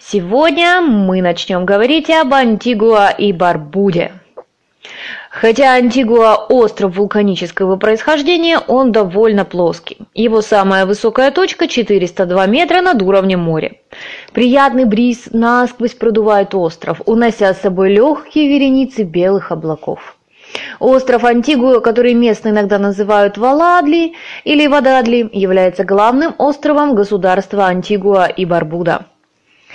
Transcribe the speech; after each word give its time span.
Сегодня 0.00 0.80
мы 0.80 1.20
начнем 1.22 1.66
говорить 1.66 2.08
об 2.08 2.32
Антигуа 2.32 3.10
и 3.10 3.32
Барбуде. 3.32 4.12
Хотя 5.28 5.74
Антигуа– 5.74 6.36
остров 6.48 6.96
вулканического 6.96 7.76
происхождения, 7.76 8.60
он 8.60 8.92
довольно 8.92 9.44
плоский. 9.44 9.98
Его 10.14 10.40
самая 10.40 10.86
высокая 10.86 11.32
точка– 11.32 11.66
402 11.68 12.46
метра 12.46 12.80
над 12.80 13.02
уровнем 13.02 13.40
моря. 13.40 13.72
Приятный 14.32 14.84
бриз 14.84 15.30
насквозь 15.32 15.94
продувает 15.94 16.54
остров, 16.54 17.02
унося 17.04 17.52
с 17.52 17.60
собой 17.60 17.92
легкие 17.92 18.48
вереницы 18.48 19.02
белых 19.02 19.50
облаков. 19.50 20.16
Остров 20.78 21.24
Антигуа, 21.24 21.80
который 21.80 22.14
местно 22.14 22.50
иногда 22.50 22.78
называют 22.78 23.36
Валадли 23.36 24.14
или 24.44 24.68
Вададли, 24.68 25.28
является 25.32 25.82
главным 25.82 26.36
островом 26.38 26.94
государства 26.94 27.66
Антигуа 27.66 28.26
и 28.26 28.44
Барбуда. 28.44 29.06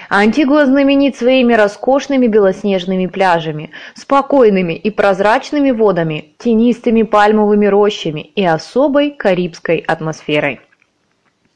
Антигуа 0.10 0.66
знаменит 0.66 1.16
своими 1.16 1.54
роскошными 1.54 2.28
белоснежными 2.28 3.08
пляжами, 3.08 3.72
спокойными 3.96 4.74
и 4.74 4.90
прозрачными 4.90 5.72
водами, 5.72 6.34
тенистыми 6.38 7.04
пальмовыми 7.04 7.66
рощами 7.68 8.22
и 8.36 8.46
особой 8.46 9.12
карибской 9.12 9.78
атмосферой. 9.78 10.60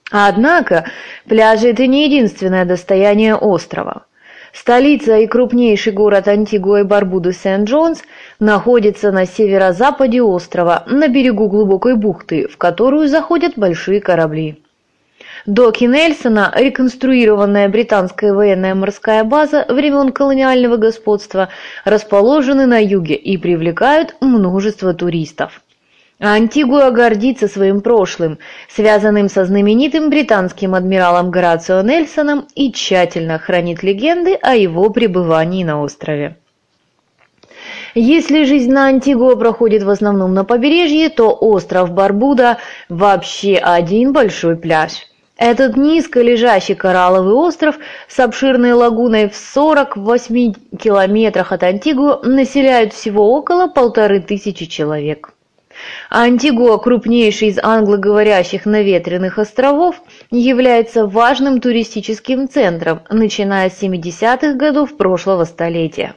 Однако 0.10 0.86
пляжи– 1.28 1.70
это 1.70 1.86
не 1.86 2.06
единственное 2.06 2.66
достояние 2.66 3.36
острова. 3.36 4.04
Столица 4.54 5.18
и 5.18 5.28
крупнейший 5.28 5.94
город 5.94 6.28
Антигуа 6.28 6.80
и 6.80 6.84
Барбуды 6.84 7.34
Сент-Джонс 7.34 8.02
находится 8.40 9.12
на 9.12 9.26
северо-западе 9.26 10.22
острова, 10.22 10.84
на 10.88 11.10
берегу 11.10 11.48
глубокой 11.48 11.96
бухты, 11.96 12.48
в 12.48 12.58
которую 12.58 13.08
заходят 13.08 13.54
большие 13.56 14.02
корабли. 14.02 14.64
Доки 15.48 15.86
Нельсона, 15.86 16.52
реконструированная 16.54 17.70
британская 17.70 18.34
военная 18.34 18.76
морская 18.76 19.24
база 19.24 19.66
времен 19.70 20.12
колониального 20.12 20.76
господства, 20.76 21.48
расположены 21.86 22.66
на 22.66 22.84
юге 22.84 23.16
и 23.16 23.38
привлекают 23.38 24.18
множество 24.20 24.94
туристов. 24.94 25.62
Антигуа 26.20 26.92
гордится 26.92 27.48
своим 27.48 27.80
прошлым, 27.80 28.40
связанным 28.68 29.30
со 29.30 29.46
знаменитым 29.46 30.10
британским 30.10 30.76
адмиралом 30.76 31.32
Горацио 31.32 31.82
Нельсоном 31.82 32.46
и 32.54 32.74
тщательно 32.74 33.40
хранит 33.40 33.84
легенды 33.84 34.34
о 34.34 34.54
его 34.54 34.90
пребывании 34.90 35.64
на 35.64 35.82
острове. 35.82 36.36
Если 37.96 38.44
жизнь 38.44 38.74
на 38.74 38.88
Антигуа 38.88 39.38
проходит 39.38 39.84
в 39.84 39.90
основном 39.90 40.34
на 40.34 40.44
побережье, 40.44 41.08
то 41.08 41.32
остров 41.32 41.92
Барбуда 41.92 42.58
вообще 42.90 43.56
один 43.56 44.12
большой 44.12 44.58
пляж. 44.58 45.07
Этот 45.38 45.78
низко 45.78 46.22
лежащий 46.22 46.74
коралловый 46.74 47.34
остров 47.34 47.78
с 48.08 48.20
обширной 48.20 48.74
лагуной 48.74 49.30
в 49.30 49.36
48 49.36 50.54
километрах 50.80 51.52
от 51.52 51.62
Антигуа 51.62 52.22
населяют 52.24 52.94
всего 52.94 53.36
около 53.36 53.68
полторы 53.68 54.20
тысячи 54.20 54.66
человек. 54.66 55.34
Антигуа, 56.10 56.78
крупнейший 56.80 57.50
из 57.50 57.60
англоговорящих 57.62 58.66
наветренных 58.66 59.38
островов, 59.38 60.02
является 60.32 61.06
важным 61.06 61.62
туристическим 61.62 62.50
центром, 62.50 63.02
начиная 63.12 63.70
с 63.70 63.80
70-х 63.82 64.54
годов 64.54 64.98
прошлого 64.98 65.44
столетия. 65.44 66.16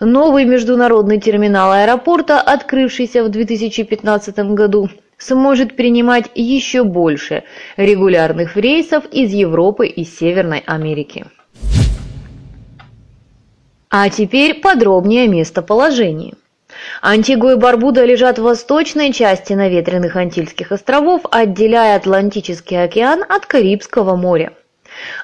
Новый 0.00 0.44
международный 0.44 1.20
терминал 1.20 1.70
аэропорта, 1.70 2.40
открывшийся 2.40 3.22
в 3.22 3.28
2015 3.28 4.36
году, 4.54 4.90
сможет 5.18 5.76
принимать 5.76 6.30
еще 6.34 6.84
больше 6.84 7.44
регулярных 7.76 8.56
рейсов 8.56 9.04
из 9.10 9.32
Европы 9.32 9.86
и 9.86 10.04
Северной 10.04 10.62
Америки. 10.66 11.26
А 13.90 14.08
теперь 14.10 14.60
подробнее 14.60 15.24
о 15.24 15.28
местоположении. 15.28 16.34
Антигуа 17.00 17.52
и 17.52 17.56
Барбуда 17.56 18.04
лежат 18.04 18.38
в 18.38 18.42
восточной 18.42 19.12
части 19.12 19.52
наветренных 19.52 20.16
Антильских 20.16 20.72
островов, 20.72 21.22
отделяя 21.30 21.96
Атлантический 21.96 22.82
океан 22.82 23.24
от 23.28 23.46
Карибского 23.46 24.16
моря. 24.16 24.52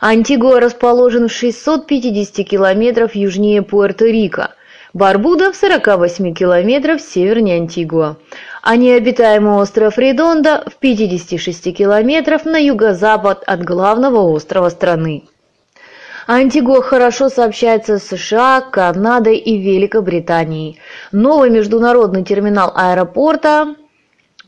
Антигуа 0.00 0.60
расположен 0.60 1.28
в 1.28 1.32
650 1.32 2.46
километров 2.46 3.14
южнее 3.14 3.62
Пуэрто-Рико, 3.62 4.50
Барбуда 4.92 5.52
в 5.52 5.56
48 5.56 6.34
километров 6.34 7.00
севернее 7.00 7.58
Антигуа, 7.58 8.16
а 8.60 8.76
необитаемый 8.76 9.54
остров 9.54 9.98
Редонда 9.98 10.64
в 10.66 10.76
56 10.76 11.76
километров 11.76 12.44
на 12.44 12.56
юго-запад 12.56 13.44
от 13.46 13.62
главного 13.62 14.18
острова 14.22 14.68
страны. 14.68 15.22
Антигуа 16.26 16.82
хорошо 16.82 17.28
сообщается 17.28 17.98
с 17.98 18.08
США, 18.08 18.62
Канадой 18.62 19.36
и 19.36 19.58
Великобританией. 19.58 20.80
Новый 21.12 21.50
международный 21.50 22.24
терминал 22.24 22.72
аэропорта 22.74 23.76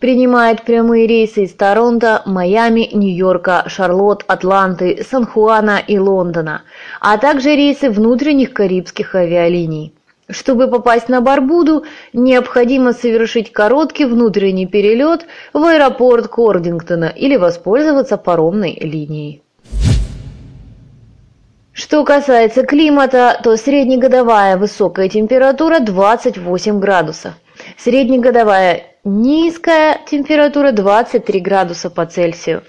принимает 0.01 0.63
прямые 0.63 1.07
рейсы 1.07 1.45
из 1.45 1.55
Торонто, 1.55 2.23
Майами, 2.27 2.89
Нью-Йорка, 2.93 3.65
Шарлотт, 3.69 4.25
Атланты, 4.27 5.05
Сан-Хуана 5.09 5.81
и 5.87 5.99
Лондона, 5.99 6.63
а 7.01 7.17
также 7.19 7.55
рейсы 7.55 7.91
внутренних 7.91 8.53
карибских 8.53 9.15
авиалиний. 9.15 9.93
Чтобы 10.33 10.69
попасть 10.69 11.09
на 11.11 11.21
Барбуду, 11.21 11.85
необходимо 12.15 12.95
совершить 12.95 13.53
короткий 13.53 14.07
внутренний 14.07 14.67
перелет 14.67 15.27
в 15.53 15.63
аэропорт 15.63 16.29
Кордингтона 16.29 17.13
или 17.15 17.37
воспользоваться 17.37 18.17
паромной 18.17 18.73
линией. 18.81 19.43
Что 21.75 22.05
касается 22.05 22.65
климата, 22.65 23.39
то 23.43 23.57
среднегодовая 23.57 24.57
высокая 24.57 25.09
температура 25.09 25.81
28 25.81 26.79
градусов, 26.81 27.35
среднегодовая 27.77 28.85
низкая 29.05 30.01
температура 30.07 30.73
23 30.73 31.41
градуса 31.41 31.91
по 31.91 32.07
Цельсию. 32.07 32.63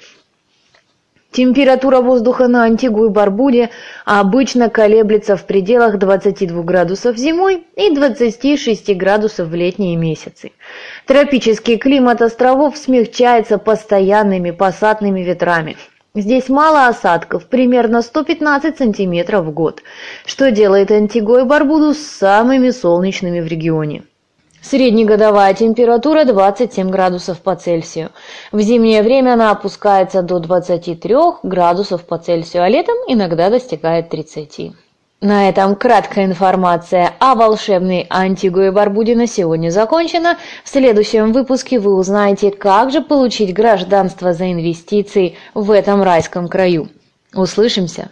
Температура 1.33 1.99
воздуха 1.99 2.47
на 2.47 2.63
Антигу 2.63 3.05
и 3.05 3.09
Барбуде 3.09 3.71
обычно 4.05 4.69
колеблется 4.69 5.35
в 5.35 5.45
пределах 5.45 5.97
22 5.97 6.61
градусов 6.61 7.17
зимой 7.17 7.65
и 7.75 7.89
26 7.89 8.95
градусов 8.95 9.47
в 9.47 9.55
летние 9.55 9.95
месяцы. 9.95 10.51
Тропический 11.07 11.79
климат 11.79 12.21
островов 12.21 12.77
смягчается 12.77 13.57
постоянными 13.57 14.51
пассатными 14.51 15.21
ветрами. 15.21 15.75
Здесь 16.13 16.49
мало 16.49 16.85
осадков, 16.85 17.47
примерно 17.47 18.03
115 18.03 18.77
сантиметров 18.77 19.45
в 19.45 19.51
год, 19.51 19.81
что 20.27 20.51
делает 20.51 20.91
Антигу 20.91 21.37
и 21.37 21.43
Барбуду 21.43 21.95
самыми 21.95 22.69
солнечными 22.69 23.39
в 23.39 23.47
регионе. 23.47 24.03
Среднегодовая 24.63 25.53
температура 25.53 26.23
27 26.23 26.89
градусов 26.89 27.41
по 27.41 27.53
Цельсию. 27.53 28.11
В 28.53 28.61
зимнее 28.61 29.03
время 29.03 29.33
она 29.33 29.51
опускается 29.51 30.21
до 30.21 30.39
23 30.39 31.15
градусов 31.43 32.05
по 32.05 32.17
Цельсию, 32.17 32.63
а 32.63 32.69
летом 32.69 32.95
иногда 33.09 33.49
достигает 33.49 34.07
30. 34.09 34.71
На 35.19 35.49
этом 35.49 35.75
краткая 35.75 36.25
информация 36.25 37.11
о 37.19 37.35
волшебной 37.35 38.07
Антигуе 38.09 38.71
Барбуде 38.71 39.17
на 39.17 39.27
сегодня 39.27 39.69
закончена. 39.69 40.37
В 40.63 40.69
следующем 40.69 41.33
выпуске 41.33 41.77
вы 41.77 41.93
узнаете, 41.95 42.49
как 42.49 42.89
же 42.89 43.01
получить 43.01 43.53
гражданство 43.53 44.31
за 44.31 44.49
инвестиции 44.49 45.35
в 45.53 45.71
этом 45.71 46.01
райском 46.03 46.47
краю. 46.47 46.87
Услышимся! 47.33 48.11